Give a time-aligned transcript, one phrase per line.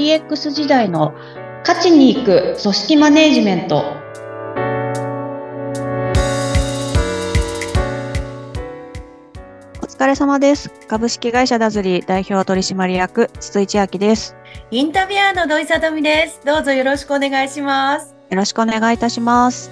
[0.00, 1.12] DX 時代の
[1.60, 3.84] 勝ちに行く組織マネジメント
[9.82, 14.34] お疲れ様です株式会社ダズリー代表取締役筒井千明です
[14.70, 16.40] インタビュアーの土井さとみです。
[16.46, 18.14] どうぞよろしくお願いします。
[18.30, 19.70] よろしくお願いいたします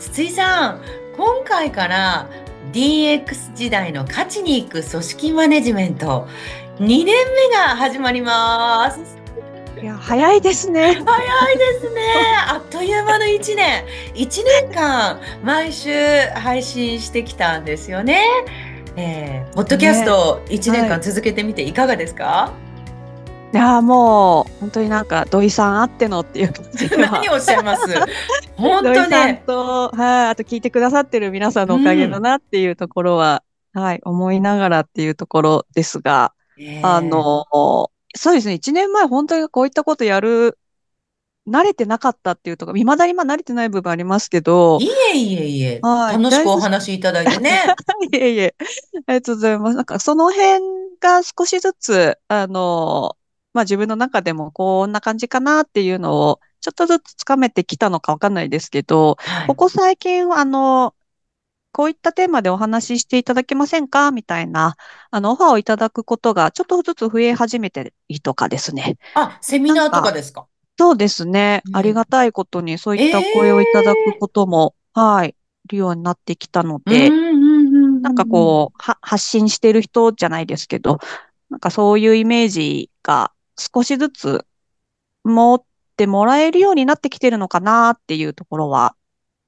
[0.00, 0.80] 筒井さん、
[1.18, 2.30] 今回から
[2.72, 6.26] DX 時代の勝ちに行く組織マネジメント
[6.78, 7.14] 2年目
[7.54, 9.21] が始まります。
[9.82, 12.02] いや早いですね早いですね。
[12.48, 13.84] あっという間の1年。
[14.14, 15.90] 1年間毎週
[16.36, 18.22] 配信してきたんですよね。
[18.94, 22.52] えー、ポッドキャスト1年間続けてみていかがですか、
[23.52, 27.82] いやもう本当になんか土井さんあってのっていう感じ 何をおっしゃいます？
[28.56, 29.42] 本土井さん当ね。
[29.44, 33.42] と、はい、あと聞いてくださってる皆さんのおかげだなっていうところは、
[33.74, 40.58] はい、思いながらっていうところですが、えーあの、そうですね、一年前本当にこういったことやる、
[41.48, 46.14] 慣れてなかったっていうところ、未だにまあ慣れてない部分ありますけど、いえいえいえ、はい。
[46.14, 47.62] 楽しくお話しいただいてね。
[48.12, 48.54] いえいえ、
[49.06, 49.76] ありがとうございます。
[49.76, 50.60] なんかその辺
[51.00, 53.16] が少しずつ、あの、
[53.54, 59.46] まあ自分の中でもこんな感じかなっていうのを、ちょっとずつつかめてきたのかわかんないですけど、はい。
[59.48, 60.94] ここ最近、あの、
[61.72, 64.10] こういったテーマでお話ししていただけませんか？
[64.10, 64.76] みたいな、
[65.10, 68.98] あの、オファーをいただくことがちょっとずつ増え始めてりとかですね。
[69.14, 70.46] あ、セミナーとかですか？
[70.78, 71.62] そうですね。
[71.66, 71.76] うん。
[71.76, 75.34] ありがたいことに、そういったお声をいただくことも、はい、
[75.64, 80.98] いるようになってきたので、ななんかこう、は、発信してる人じゃないですけど、
[81.48, 84.44] なんかそういうイメージが少しずつ
[85.24, 85.62] 持っ
[85.96, 88.94] てもらえるようになってきてるのかなっていうところは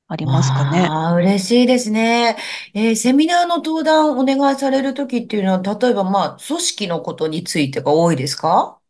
[0.08, 0.86] ありますかね。
[0.86, 2.36] ああ、嬉しいですね。
[2.74, 8.80] えーセミナーの登壇お願いされるときっていうのは、例えばまあ、組織のことについてが多いですか？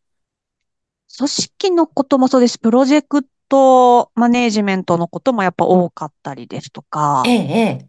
[1.16, 2.58] 組織のこともそうです。
[2.58, 7.88] プロジェクトマネージメントのこともやっぱ多かったりですとかえ、え、ええ。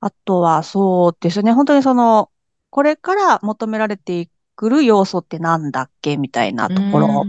[0.00, 1.52] あとはそうですね。
[1.52, 2.30] 本当にその、
[2.70, 7.28] これから求められてくる要素ってなんだっけみたいなところ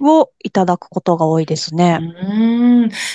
[0.00, 2.04] をいただくことが多いですうね。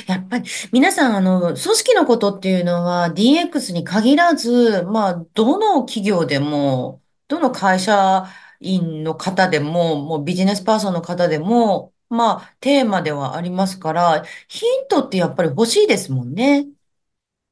[0.08, 8.26] やっぱり、皆さん、あの、組織のことっていうのは DX に限らず、まあ、どの企業でも、どの会社
[8.60, 16.68] 員の方でも、もうビジネスパーソンの方でも、まあ、テーマではありますから、ヒントってやっぱり欲しいですもんね。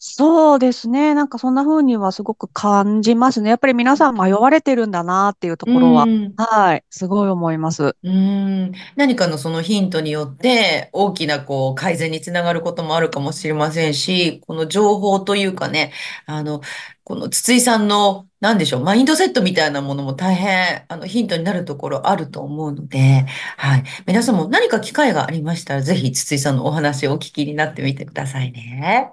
[0.03, 1.13] そうですね。
[1.13, 3.51] なんかそんな風にはすごく感じますね。
[3.51, 7.83] やっぱり皆さん迷われてるんだなっていうところは、うんはい、すごい思います。
[7.83, 15.93] うーん何かのそのヒントによって大きなこう改善につながることもあるかもしれませんし、この情報というかね、
[16.25, 16.61] あの、
[17.03, 23.25] この筒井さんの、なんでしょう、マインドセットみたいなものも大変、あの、ヒントになるところあると思うので、
[23.57, 23.83] はい。
[24.07, 29.11] 皆さんも何か機会がありましたら、ぜひ筒井さんのお話をお聞きになってみてくださいね。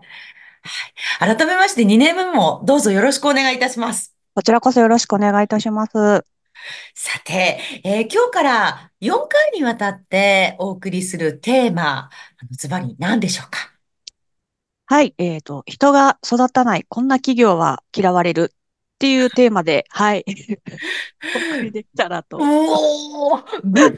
[0.63, 1.37] はい。
[1.37, 4.15] 改めまして2年目もどうぞよろしくお願いいたします。
[4.35, 5.93] こちらこそよろしくお願いいたします。
[6.95, 12.11] さて、えー今日から4回にわたってお送りするテーマ、
[12.51, 13.71] ズバリ何でしょうか？
[14.87, 18.55] はい、えっと、人が育たない、こんな企業は嫌われる
[18.99, 22.37] っていうテーマで、はい、お送りできたらと。
[22.37, 23.97] おお、豚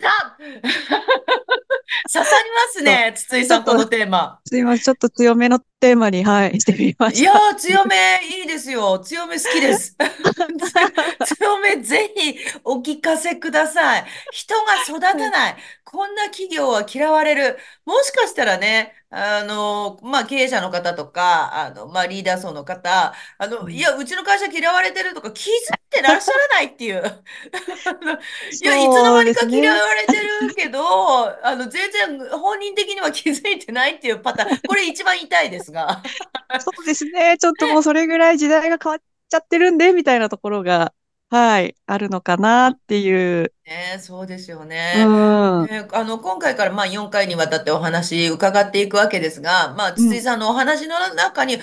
[2.13, 4.41] 刺さりますね、筒井さん、このテーマ。
[4.45, 7.33] すいません、ちょっと強めのテーマに、はい、してみまいやした。
[7.33, 8.99] ー、強めいいですよ。
[8.99, 9.97] 強め好きです。
[11.39, 14.05] 強めぜひお聞かせください。
[14.33, 15.57] 人が育たない。
[15.83, 17.59] こんな企業は嫌われる。
[17.87, 25.55] もしかしたらね、あの、まあ、経営者の方とか、あの、まあ、リーダー層の方、あの、いや、うちの会社嫌われてるとか気づい
[25.91, 27.03] てらっしゃらないっていう。
[28.63, 34.59] いや、いつの間にか嫌われてるけど、あの、全然本人的には気づいてないっていうパターン。
[34.61, 36.01] これ一番痛いですが。
[36.61, 37.37] そうですね。
[37.37, 40.93] ちょっともうそれぐらい時代が変わっちゃってるんで、みたいなところが、
[41.31, 43.53] はい、あるのかなっていう。
[43.65, 45.05] ね、そうですようね。
[45.05, 45.65] ん。
[45.67, 51.61] ね、あの、今回からまあ4回にわたってお話伺っていくわけですが、まあ、筒井さんのお話の中に、あれ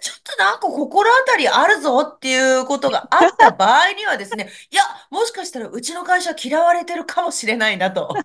[0.00, 8.22] ちょっとなんか心当たりあるぞっていうことがあった場合にはですね、いや、もしかしたらうちの会社嫌われてるかもしれないなと、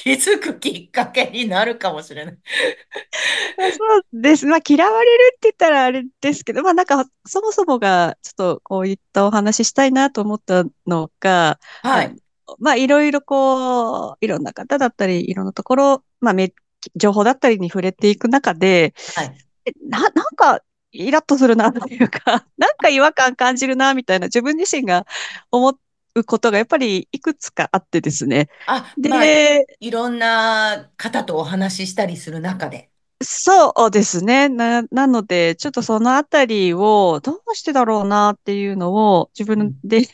[0.00, 2.38] 気づくきっかけになるかもしれない。
[3.76, 4.46] そうです。
[4.46, 12.14] まあ、嫌われるって言ったらあれですけど、まあ、なんか、そもそもが、ちょっとこういったお話ししたいなと思ったのが、はい。
[12.60, 16.52] まあ、いろいろこう、いろんな方だったり、いろんなところ、まあ、め、
[16.94, 19.36] 情報だったりに触れていく中で、はい。
[19.64, 20.62] えな、なんか、
[20.92, 25.06] イラッとするなというか、 なんか違和感感じるな、みたいな、自分自身が
[25.50, 25.78] 思う
[26.18, 28.48] うことがやっぱりいくつかあってですね。
[28.66, 32.90] あ、まあ、で、いろんな方とお話ししたりする中で。
[33.20, 34.48] そうですね。
[34.48, 40.08] な、なので、ちょっとそのあたりをどうしてだろうなっていうのを自分で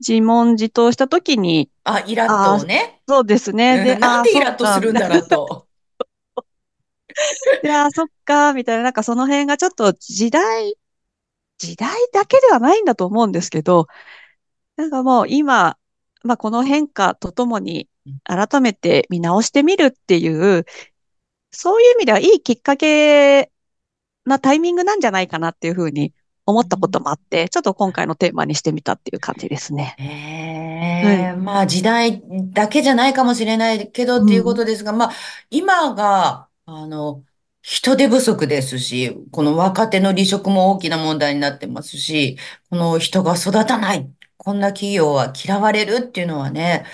[0.00, 3.00] 自問自答したときに、あ、イラッとをね。
[3.08, 3.84] そうですね。
[3.84, 4.94] で、うん、なんでイラッとするん。
[4.94, 5.66] だろうと。
[7.62, 8.84] で、ああ、そっか、みたいな。
[8.84, 10.74] なんかその辺がちょっと時代、
[11.58, 13.86] 時代だけではないんだと思うんですけど、
[14.78, 15.78] なんかもう今、
[16.24, 17.88] まあこの変化とともに
[18.24, 20.64] 改めて見直してみるっていう、
[21.52, 23.52] そういう意味ではいいきっかけ
[24.26, 26.14] なタイミングなんじゃないかなっていうふうに
[26.46, 30.00] 思ったこともあって、ちょっと今回のテーマにしてみたっていう感じですね。
[31.00, 31.28] はい。
[31.28, 32.22] ええまあ時代
[32.52, 34.58] だけじゃないかもしれないけどっていうこうん。
[34.58, 35.12] とですが、まあ
[35.50, 37.24] 今が、あの、
[37.62, 42.38] 人手不足ですし、この若手の離職も大きな問題になってますし、
[42.70, 46.86] この人が育たない、こんな企業は嫌われるっていうのはね、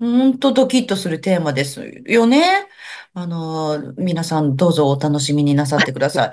[0.00, 2.68] ほんとドキッとするテーマですよね。
[3.14, 6.32] あの、皆さんどうぞお楽しみになさってくださ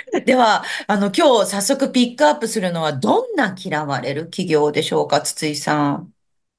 [0.24, 6.12] では、あの、今日早速ピックアップするのはどんな嫌われる企業でしょうか、筒井さん。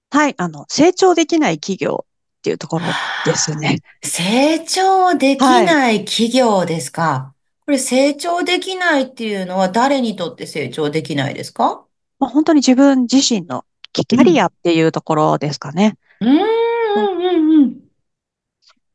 [0.10, 0.36] はい。
[0.38, 2.06] あの、成長できない企業
[2.40, 3.82] っていうところですはあね。
[4.04, 5.74] 成長できはい。
[5.74, 7.36] ない企業ですか。
[7.66, 11.87] これ成長できないっていうのは誰にとって成長できないですか？
[12.19, 14.40] まあ、本当に自分自身のキキャリうん。
[14.40, 15.98] アっていうところですかね。
[16.22, 17.88] うーん、うん、うん。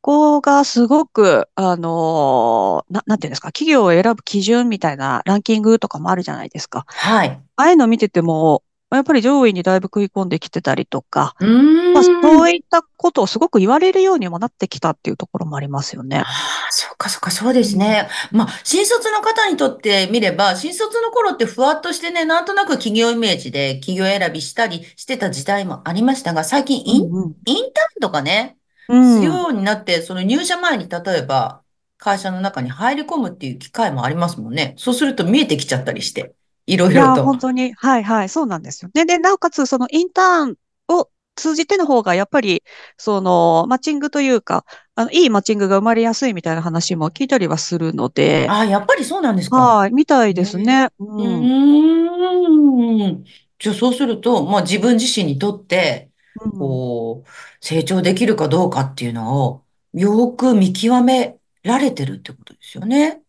[0.01, 6.85] ここがすごく、あのーな、なんていうんですか、企業を選ぶ基準みたいなランキングとかもあるじゃないですか。
[6.87, 7.41] はい。
[7.55, 8.63] ああいうの見てても、
[8.97, 11.45] やっぱり上位にだいぶ食い込んできてたりとか、う
[11.93, 12.03] まあ。
[12.03, 16.19] そういったことをすごく言われるようにもなってきたっていうところもありますよね。
[16.19, 18.07] ああ、そっかそっか、そうでうん、すね。
[18.31, 27.35] まあ、新卒の方にとってみれば、新卒の頃ってふわっとしてね、なんとなく企業イメージで企業選びしたりしてた時代もありましたが、最近イン、うん、うん。
[27.45, 28.57] インターンとかね、
[28.87, 29.33] うするん。
[29.33, 31.61] ようになって、その入社前に例えば、
[31.97, 34.75] 会社の中に入り込むっていう機会もありますもんね。
[34.77, 37.23] そうすると見えてきちゃったりして、いろいいやー、ろと。
[37.25, 38.91] 本当に、はいはい、そうなんですよ。
[38.93, 40.55] で、で、なおかつ、そのインターン
[40.89, 42.63] を通じての方が、やっぱり、
[42.97, 44.65] その、マッチングというか、
[44.95, 49.57] あの、いいマッチングが生まれやすいみたいな話も聞いたりはするので、ああ、やっぱりそうなんですか？
[49.57, 50.33] はい、みたい。
[50.33, 50.89] ですね。
[50.99, 51.43] ううん。
[51.43, 53.23] ーん。
[53.59, 56.11] じゃあそうすると、まあ自分自身にとって、
[56.41, 56.51] うん。
[56.59, 57.29] こう、
[57.65, 63.21] 成長できるかどうかっていうのを、よく見極められてるってことですよね。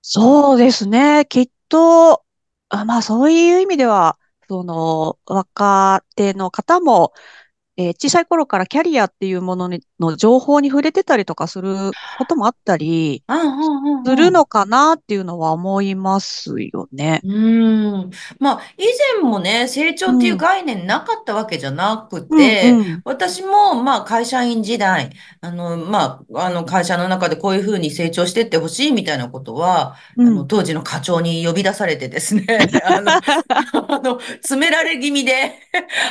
[0.00, 1.26] そうですね。
[1.28, 2.21] きっと、
[2.72, 7.12] あ、まあ、そういう意味では、その、若手の方も、
[7.76, 13.22] えー小さい頃からキャリアっていうものにの情報に触れてたりとかすることもあったり、
[14.04, 14.16] す。
[14.16, 17.20] るのかなっていうのは思いますよね。
[17.24, 18.10] うーん。
[18.38, 18.84] まあ、以
[19.16, 25.10] 前もね、成長っていううん、概念なかったわけじゃなくうん、て、うん、私も、まあ、会社員時代、
[25.40, 30.48] あの、まあ、あの、会社の中でこういうふうに成長してってほしいみたいなことは、あの、うん。
[30.48, 32.46] 当時の課長に呼び出されてですね、
[32.84, 35.54] あの、あの、詰められ気味で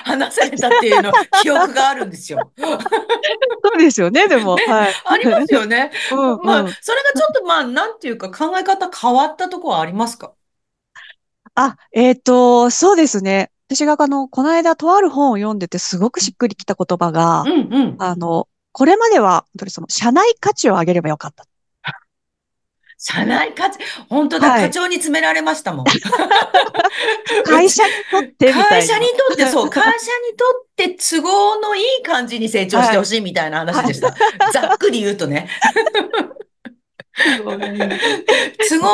[0.05, 1.11] 話されたっていうの、
[1.41, 2.51] 記憶があるんですよ。
[3.81, 4.93] ですよね、でも、ね、はい。
[5.05, 5.91] ありますよね。
[6.11, 6.71] うん、まあ、うん。
[6.81, 10.33] それがちょっと、まあ、なんていうか考え方変わったところはありますか？
[11.55, 13.51] あ、えっと、そうですね。
[13.67, 17.95] 私が、あの、この間、とある本を読んでて、すごくしっくりきた言葉が、うんうん。
[17.99, 21.45] あの、これまでは、本当にその、社内価値を上げればよかった。
[23.03, 23.79] 社内価値、
[24.09, 24.61] 本当だ、はい。
[24.65, 25.85] 課長に詰められましたもん。
[27.45, 29.07] 会社にとって、会社に。
[29.07, 32.97] とって、そう、会社にとって都合のいい感じに成長してはい。
[32.97, 33.87] ほしいみたいな話はい。
[33.87, 34.15] でした。
[34.53, 35.49] ざっくり言うとね。
[37.33, 37.57] 都合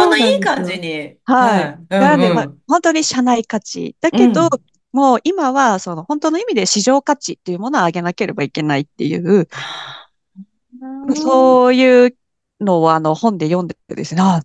[0.05, 0.39] のいい。
[0.39, 1.17] 感じに。
[1.25, 1.93] はい。
[1.93, 2.47] なんで、まあ。
[2.65, 3.93] 本当に社内価値。
[3.99, 4.49] だけど、うん。
[4.93, 10.07] もう今は、その、本当の意味で市場価値っていうものを上げなければいけないっていう、はあ
[11.15, 12.15] そういう
[12.61, 14.41] のをあの本で読んでてですね、あ、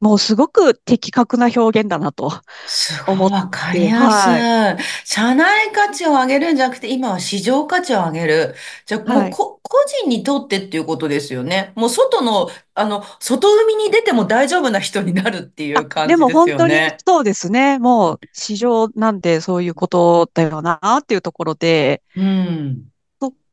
[0.00, 2.30] もうすごく的確な表現だなと
[2.64, 4.50] すごい思っわかりて、やすい。
[4.50, 4.82] はい。
[5.04, 8.54] 社内価値を上げるんじゃなくて、今は市場価値を上げる。
[8.86, 9.32] じゃあもはい。
[9.32, 11.72] うこ個人にとってっていうことですよね。
[11.76, 17.04] もう外の、あの、外海に出ても大丈夫な人になるっていあ、う感でもじです本当によね。
[17.06, 17.78] そうですね。
[17.78, 22.90] もう市場なんでそういうことだよなっていうところで、うん。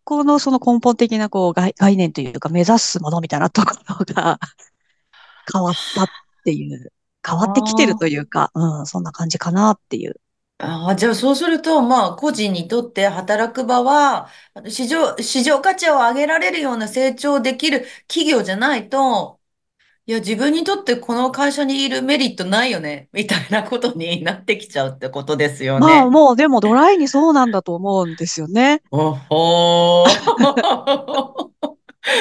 [0.05, 4.39] そこのその根本的なこう概、概念というか目指すものみたいなところが
[5.51, 6.07] 変わったっ
[6.45, 6.91] ていう、
[7.25, 10.19] 変わってきてるとあいうか、うん、そんな感じかなっていう。
[10.59, 14.29] あ、じゃあそうすると、まあ、個人にとって働く場は、
[14.69, 19.41] 市場、市場価値を上げられるような成長できる企業じゃないと、
[20.05, 26.09] いや、自分にとってこの会社にいるメリットないよね、みたいなことになってきちゃうってことですよまあね。
[26.09, 28.81] もうでもドライにそうなんだと思うんですよね。
[28.91, 31.52] おほー。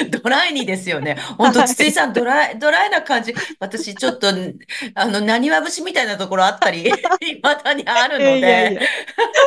[0.11, 1.15] ドライにですよね。
[1.39, 1.93] は本当筒井い。
[1.93, 3.35] さん、ドライ、ドライな感じ。
[3.61, 4.29] 私、ちょっと、
[4.95, 6.83] あの、なにわ節みたいなところあったり、
[7.21, 8.89] 未だにあるいので、やいやいや。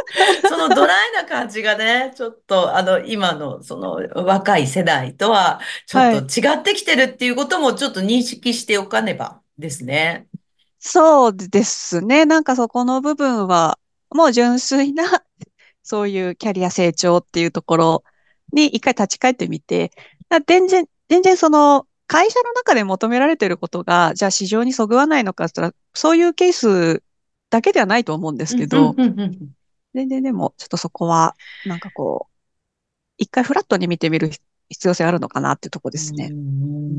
[0.45, 3.93] そのドライな感じがね、ちょっと、あの、今の、その、
[4.25, 6.19] 若い世代とは、ちょっとはい。
[6.19, 10.27] 違ってきてるっていうことも、ちょっと認識しておかねばですね。
[10.79, 12.25] そうですね。
[12.25, 13.79] なんかそこの部分は、
[14.11, 15.03] もう純粋な、
[15.83, 18.03] そういうキャリア成長っていうところ
[18.53, 19.91] に一回立ち返ってみて、
[20.29, 27.03] だ全然、全然その、会社の中で求められていることが、じゃあ市場にそぐわないのかって言ったら、そういうケース
[27.49, 28.95] だけではないと思うんですけど。
[29.95, 32.33] 全然でも、ちょっとそこは、なんかこう、
[33.17, 34.29] 一回フラットに見てみる
[34.69, 36.35] 必要性あるのかなっていうとこですね。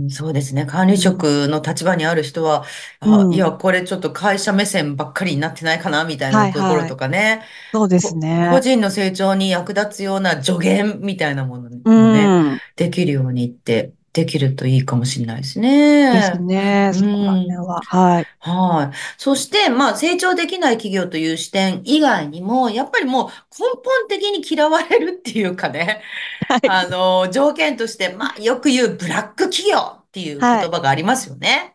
[0.07, 0.67] ん、そうですね。
[0.67, 0.99] 管理うん。
[0.99, 2.65] 職の立場にある人は、
[3.01, 3.53] うあ、いや、ん。
[3.53, 6.91] これちょっと会社目線ばっかりになってないかな、みたいなところはいはい。
[6.91, 7.43] とかね。
[7.73, 8.61] そうですこ、個ね。
[8.61, 12.63] 人の成長に役立つような助言みたいなものうもね、ん。
[12.77, 16.89] できるようにって、できるといいかもしれないですですね。
[16.89, 16.91] ね。
[16.91, 17.61] うそこら辺ん。
[17.61, 17.83] は。
[17.85, 18.27] はい。
[18.41, 18.97] はい。
[19.19, 26.01] そして、まあ、成長できない企業という視点以外にも、やっぱりもう根本的に嫌われるっていうかね、
[26.49, 26.61] はい。
[26.67, 30.61] あの、条件として、まあ、よく言うブラック企業っていうはい。
[30.63, 31.75] 言葉がありますよね。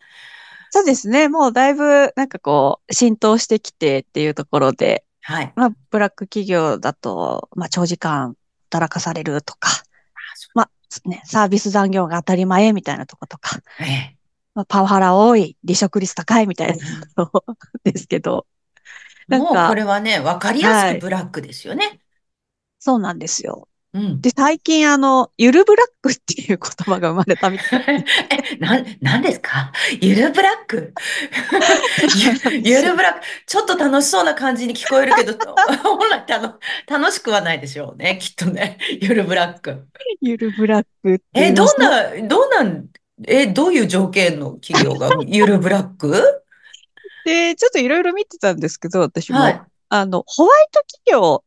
[0.71, 1.29] そうですね。
[1.29, 5.53] もうだいぶ、なんかこう、浸透してきてっていうところで、はい。
[5.55, 8.35] まあ、ブラック企業だと、まあ、長時間
[8.71, 9.90] 働かされるとか、まあ、
[11.05, 14.17] ね、サービス残業が当たり前みたいなとことか、ええ。
[14.55, 18.47] まあ、パワハラ多い、離職率高いみたいなこと ですけど、
[19.29, 20.95] なんもうこか、れはね、わかりやすくはい。
[20.95, 22.01] ブラックですよね。
[22.79, 23.67] そうなんですよ。
[23.93, 24.21] うん。
[24.21, 28.05] で、最近、あの、ゆるブラックっていう言葉が生まれたみたいで。
[28.53, 29.73] え、なん、なんですか？
[29.99, 30.93] ゆるブラック？
[32.63, 33.19] ゆ、るブラック。
[33.45, 35.33] ちょっと楽しそうな感じに聞こえるけど、
[35.83, 36.57] 本来たの
[36.87, 38.77] 楽しくはないでしょうね、きっとね。
[39.01, 39.85] ゆるブラック。
[40.21, 42.85] ゆるブラックえ、どんな、どんなん、
[43.27, 46.43] え、どういう条件の企業がゆるブラック？
[47.25, 49.39] で、ちょっといろいろ見てたんですけど、私も。
[49.39, 49.61] はい。
[49.89, 51.43] あの、ホワイト企業、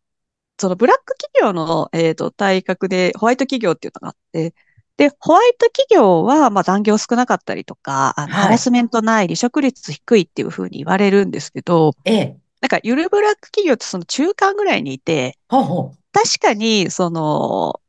[0.65, 4.55] そのブラック企業の、えっと、対角でホワイト企業っていうのがあって、
[4.97, 8.51] で、ホワイト企業は、まあ、残業少なかったりとか、あの、ハはい。
[8.53, 12.37] ラスメントない、離職率低いっていうふうに言われるんですけど、ええ。
[12.63, 17.83] なんか、ゆるブラック企業ってその中間ぐらいにいて、ほうほ確かに、その、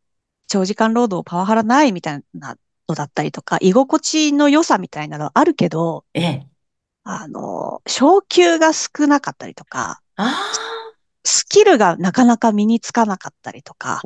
[0.48, 2.58] 長時間労働パワハラないみたいな
[2.89, 6.20] のだったりとか、居心地の良さみたいなのはあるけど、う。
[6.20, 6.48] ええ。
[7.05, 10.64] あの、昇給が少なかったりとか、ああ、
[11.25, 14.01] スキルがなかなか身につかなかったりとか。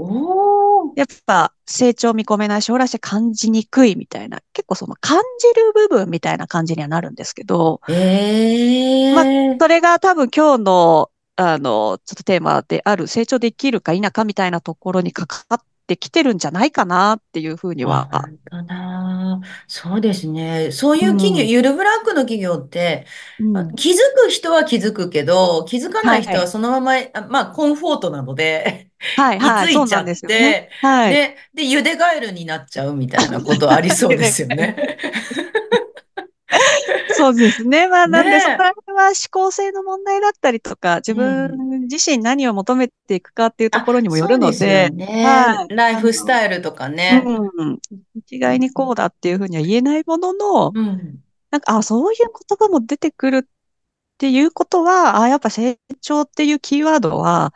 [0.96, 9.58] やっぱ成長見込めない将来性感じにくいみたいな、結構その感じる部分みたいな感じにはなるんですけど、えまあ、え。
[9.60, 19.42] それが多分今日の、あの、ちょっとテーマである成長できるか否かみたいなところに関わってきてるんじゃないかなっていうふうにあ、は、本当だ。
[19.68, 20.72] そうですね。
[20.72, 23.06] そうういう企業、ん、ゆるブラックの企業って、
[23.54, 23.76] あうん。
[23.76, 26.48] 気づく人は気づくけど、気づかない人ははい。
[26.48, 30.70] そのまま、あまあ、コンフォートなので、はい、居はい、ついちゃっすよね。
[30.72, 31.14] て、はい。
[31.14, 34.76] で、で、ゆでガエルになっちゃうみたいなことありそうでですよね。
[37.20, 37.88] そうですね。
[37.90, 38.74] まあ、ねなんで、そこらえ。
[38.74, 41.82] 辺は思考性の問題だったりとか、自う分ん。
[41.88, 45.24] 自身何を求めていくかっていうとあ、ころにもよるので、ね。
[45.26, 45.76] はい。
[45.76, 47.24] ライフスタイルとかね。
[47.26, 47.80] うん、
[48.16, 51.24] 一概にこうだっていうふうには言えないものの、うん。
[51.52, 53.50] なんか、あ、そういう言葉も出てくるっ
[54.18, 57.54] ていうことは、あ、やっぱ成長っていうキーワードは、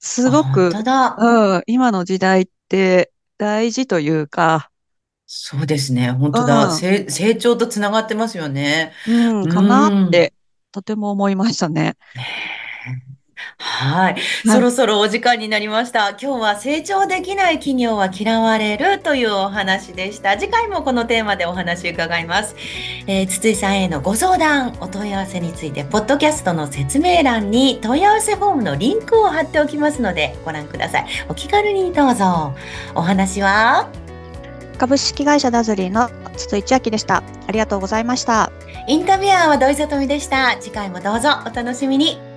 [0.00, 0.70] すごく。
[1.18, 4.67] うん、今の時代って大事というか、
[5.30, 6.10] そうですね。
[6.12, 6.66] 本う当だ。
[6.66, 8.92] ん、成、成長とつながってますよね。
[9.06, 10.10] うん、うかなっん。
[10.10, 10.34] て、
[10.72, 11.96] とても思いましたね。
[13.58, 14.16] はい。
[14.44, 14.60] そはい。
[14.60, 16.10] ろそろお時間になりました。
[16.10, 20.36] 今日は成長できない企業は嫌われるというお話でした。
[20.36, 22.56] 次回もこのテーマでお話伺います。
[23.06, 31.06] えー筒井さんへのご相談、お問い合わせについて、ポッドキャストの説明欄に問い合わせフォームのリンクを貼っておきますので、ご覧ください。
[31.28, 32.54] お気軽にどうぞ。
[32.94, 33.88] お話は、
[34.78, 37.22] 株式会社ダズリーの筒井千明でした。
[37.46, 38.52] ありがとうございました。
[38.86, 40.56] インタビュアーは土井さとみでした。
[40.60, 42.27] 次回もどうぞお楽しみに。